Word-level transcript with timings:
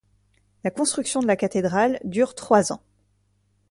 La 0.63 0.71
construction 0.71 1.19
de 1.19 1.27
la 1.27 1.35
cathédrale 1.35 1.99
dure 2.03 2.33
trois 2.33 2.71
ans. 2.73 2.81